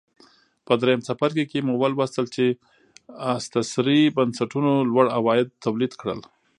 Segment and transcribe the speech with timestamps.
[0.65, 2.45] په درېیم څپرکي کې مو ولوستل چې
[3.33, 6.19] استثري بنسټونو لوړ عواید تولید کړل